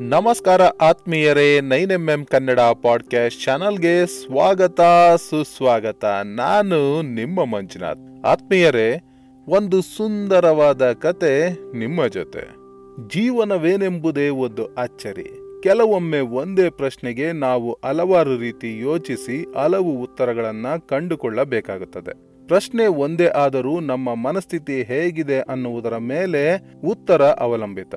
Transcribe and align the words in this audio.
ನಮಸ್ಕಾರ 0.00 0.62
ಆತ್ಮೀಯರೇ 0.62 1.60
nine 1.60 1.90
M 1.90 2.08
M 2.08 2.24
Kannada 2.24 2.60
podcast 2.60 3.44
ಚಾನಲ್ಗೆ 3.44 4.06
ಸ್ವಾಗತ, 4.06 4.80
ಸುಸ್ವಾಗತ. 5.30 6.04
ನಾನು 6.24 7.02
ನಿಮ್ಮ 7.02 7.44
ಮಂಜುನಾಥ್. 7.44 8.26
ಆತ್ಮೀಯರೇ, 8.26 9.02
ಒಂದು 9.48 9.82
ಸುಂದರವಾದ 9.82 10.92
ಕತೆ 10.92 11.50
ನಿಮ್ಮ 11.76 12.06
ಜೊತೆ. 12.06 12.40
ಜೀವನವೇನೆಂಬುದೇ 13.08 14.28
ಒಂದು 14.28 14.66
ಅಚ್ಚರಿ. 14.66 15.60
ಕೆಲವೊಮ್ಮೆ 15.62 16.20
ಒಂದೇ 16.20 16.70
ಪ್ರಶ್ನೆಗೆ 16.70 17.32
ನಾವು 17.32 17.78
ಹಲವಾರು 17.84 18.38
ರೀತಿ 18.38 18.78
ಯೋಚಿಸಿ 18.78 19.54
ಹಲವು 19.56 20.02
ಉತ್ತರಗಳನ್ನು 20.02 20.88
ಕಂಡುಕೊಳ್ಳಬೇಕಾಗುತ್ತದೆ. 20.88 22.46
ಪ್ರಶ್ನೆ 22.46 22.86
ಒಂದೇ 22.86 23.26
ಆದರೂ 23.26 23.80
ನಮ್ಮ 23.80 24.14
ಮನಸ್ಥಿತಿ 24.14 24.82
ಹೇಗಿದೆ 24.82 25.40
ಅನ್ನುವುದರ 25.40 25.96
ಮೇಲೆ 25.96 26.72
ಉತ್ತರ 26.84 27.22
ಅವಲಂಬಿತ. 27.22 27.94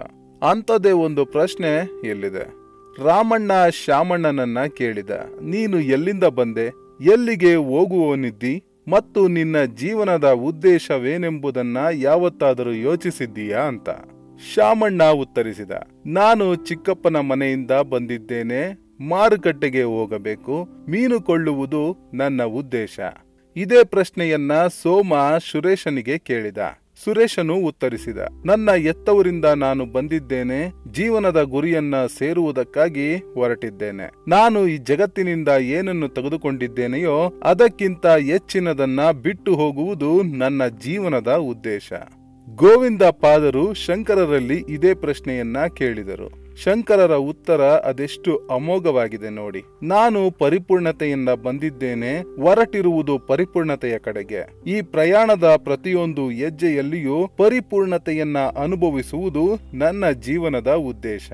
ಅಂಥದ್ದೇ 0.50 0.92
ಒಂದು 0.92 1.26
ಪ್ರಶ್ನೆ 1.26 1.92
ಎಲ್ಲಿದೆ? 2.08 2.62
ರಾಮಣ್ಣ 3.04 3.52
ಶ್ಯಾಮಣ್ಣನನ್ನ 3.70 4.58
ಕೇಳಿದ. 4.78 5.10
ನೀನು 5.42 5.80
ಎಲ್ಲಿಂದ 5.80 6.24
ಬಂದೆ? 6.24 6.66
ಎಲ್ಲಿಗೆ 7.02 7.56
ಹೋಗುವವನಿದ್ದಿ 7.56 8.64
ಮತ್ತು 8.88 9.28
ನಿನ್ನ 9.28 9.64
ಜೀವನದ 9.64 10.32
ಉದ್ದೇಶವೇನೆಂಬುದನ್ನ 10.32 11.78
ಯಾವತ್ತಾದರೂ 11.94 12.72
ಯೋಚಿಸಿದ್ದೀಯಾ 12.72 13.60
ಅಂತ. 13.60 13.90
ಶ್ಯಾಮಣ್ಣ 14.54 15.04
ಉತ್ತರಿಸಿದ. 15.04 15.72
ನಾನು 16.06 16.56
ಚಿಕ್ಕಪ್ಪನ 16.56 17.20
ಮನೆಯಿಂದ 17.20 17.72
ಬಂದಿದ್ದೇನೆ. 17.72 18.92
ಮಾರುಕಟ್ಟೆಗೆ 19.08 19.84
ಹೋಗಬೇಕು. 19.84 20.68
ಮೀನು 20.90 21.22
ಕೊಳ್ಳುವುದು 21.22 22.12
ನನ್ನ 22.14 22.44
ಉದ್ದೇಶ. 22.44 23.00
ಇದೇ 23.56 23.84
ಪ್ರಶ್ನೆಯನ್ನ 23.84 24.52
ಸೋಮ 24.68 25.14
ಸುರೇಶನಿಗೆ 25.52 26.18
ಕೇಳಿದ. 26.18 26.58
ಸುರೇಶನು 27.04 27.56
ಉತ್ತರಿಸಿದ, 27.56 28.18
ನನ್ನ 28.46 28.70
ಎತ್ತವರಿಂದ 28.70 29.46
ನಾನು 29.46 29.86
ಬಂದಿದ್ದೇನೆ, 29.86 30.74
ಜೀವನದ 30.92 31.42
ಗುರಿಯನ್ನ 31.42 31.96
ಸೇರುವುದಕ್ಕಾಗಿ 32.06 33.16
ಹೊರಟಿದ್ದೇನೆ. 33.16 34.12
ನಾನು 34.28 34.68
ಈ 34.68 34.78
ಜಗತ್ತಿನಿಂದ 34.78 35.48
ಏನನ್ನು 35.48 36.08
ತೆಗೆದುಕೊಂಡಿದ್ದೇನೆಯೋ, 36.08 37.42
ಅದಕ್ಕಿಂತ 37.44 38.08
ಹೆಚ್ಚಿನದನ್ನ 38.08 39.12
ಬಿಟ್ಟು 39.12 39.56
ಹೋಗುವುದು 39.56 40.24
ನನ್ನ 40.24 40.68
ಜೀವನದ 40.68 41.36
ಉದ್ದೇಶ. 41.36 41.94
ಗೋವಿಂದ 42.56 43.02
ಪಾದರು 43.02 43.74
ಶಂಕರರಲ್ಲಿ 43.74 44.64
ಇದೇ 44.70 44.94
ಪ್ರಶ್ನೆಯನ್ನ 44.94 45.58
ಕೇಳಿದರು. 45.78 46.51
ಶಂಕರರ 46.64 47.16
ಉತ್ತರ 47.16 47.62
ಅದೆಷ್ಟು 47.62 48.48
ಅಮೋಘವಾಗಿದೆ 48.52 49.30
ನೋಡಿ. 49.30 49.64
ನಾನು 49.84 50.32
ಪರಿಪೂರ್ಣತೆಯಿಂದ 50.32 51.30
ಬಂದಿದ್ದೇನೆ, 51.30 52.20
ಹೊರಟಿರುವುದು 52.20 53.20
ಪರಿಪೂರ್ಣತೆಯ 53.20 53.98
ಕಡೆಗೆ. 53.98 54.48
ಈ 54.68 54.82
ಪ್ರಯಾಣದ 54.82 55.44
ಪ್ರತಿಯೊಂದು 55.44 56.30
ಹೆಜ್ಜೆಯಲ್ಲಿಯೂ 56.30 57.28
ಪರಿಪೂರ್ಣತೆಯನ್ನ 57.38 58.38
ಅನುಭವಿಸುವುದು 58.38 59.60
ನನ್ನ 59.74 60.10
ಜೀವನದ 60.10 60.74
ಉದ್ದೇಶ. 60.74 61.32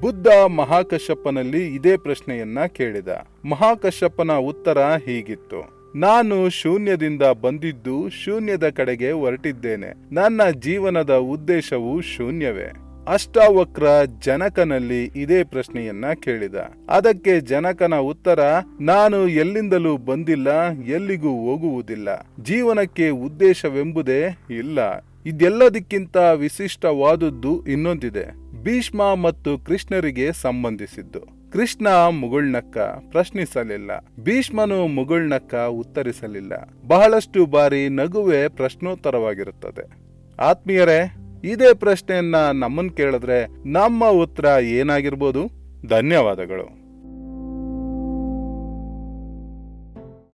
ಬುದ್ಧ 0.00 0.26
ಮಹಾಕಶ್ಯಪನಲ್ಲಿ 0.28 1.74
ಇದೇ 1.74 1.96
ಪ್ರಶ್ನೆಯನ್ನ 1.96 2.58
ಕೇಳಿದ. 2.66 3.08
ಮಹಾಕಶ್ಯಪನ 3.44 4.32
ಉತ್ತರ 4.32 4.78
ಹೀಗಿತ್ತು. 4.78 5.90
ನಾನು 5.98 6.48
ಶೂನ್ಯದಿಂದ 6.48 7.22
ಬಂದಿದ್ದು 7.22 8.08
ಶೂನ್ಯದ 8.08 8.68
ಕಡೆಗೆ 8.68 9.10
ಹೊರಟಿದ್ದೇನೆ. 9.10 10.14
ನನ್ನ 10.14 10.42
ಜೀವನದ 10.50 11.14
ಉದ್ದೇಶವು 11.14 12.00
ಶೂನ್ಯವೇ. 12.00 12.89
ಅಷ್ಟಾವಕ್ರ 13.08 13.84
ಜನಕನಲ್ಲಿ 14.22 15.04
ಇದೇ 15.04 15.44
ಪ್ರಶ್ನೆಯನ್ನ 15.44 16.04
ಕೇಳಿದ. 16.24 16.54
ಅದಕ್ಕೆ 16.88 17.40
ಜನಕನ 17.40 17.94
ಉತ್ತರ, 17.94 18.40
ನಾನು 18.80 19.28
ಎಲ್ಲಿಂದಲೂ 19.28 19.96
ಬಂದಿಲ್ಲ, 19.96 20.68
ಎಲ್ಲಿಗೂ 20.70 21.28
ಹೋಗುವುದಿಲ್ಲ. 21.28 22.08
ಜೀವನಕ್ಕೆ 22.42 23.08
ಉದ್ದೇಶವೆಂಬುದೇ 23.08 24.38
ಇಲ್ಲ. 24.50 24.78
ಇದೆಲ್ಲದಕ್ಕಿಂತ 25.26 26.16
ವಿಶಿಷ್ಟವಾದದ್ದು 26.16 27.66
ಇನ್ನೊಂದಿದೆ. 27.66 28.50
ಭೀಷ್ಮ 28.62 29.14
ಮತ್ತು 29.14 29.58
ಕೃಷ್ಣರಿಗೆ 29.58 30.32
ಸಂಬಂಧಿಸಿದ್ದು. 30.32 31.50
ಕೃಷ್ಣ 31.52 31.88
ಮುಗುಳ್ನಕ್ಕ 32.08 32.78
ಪ್ರಶ್ನಿಸಲಿಲ್ಲ. 33.10 33.90
ಭೀಷ್ಮನು 34.20 34.86
ಮುಗುಳ್ನಕ್ಕ 34.86 35.54
ಉತ್ತರಿಸಲಿಲ್ಲ. 35.54 36.52
ಬಹಳಷ್ಟು 36.86 37.46
ಬಾರಿ 37.46 37.88
ನಗುವೆ 37.88 38.48
ಪ್ರಶ್ನೋತ್ತರವಾಗಿರುತ್ತದೆ. 38.48 40.10
ಆತ್ಮೀಯರೇ 40.42 41.14
ಇದೇ 41.44 41.74
ಪ್ರಶ್ನೆಯನ್ನ 41.74 42.50
ನಮ್ಮನ್ನು 42.50 42.92
ಕೇಳಿದ್ರೆ 42.92 43.68
ನಮ್ಮ 43.72 44.04
ಉತ್ತರ 44.04 44.44
ಏನಾಗಿರ್ಬೋದು? 44.44 45.50
ಧನ್ಯವಾದಗಳು. 45.88 46.89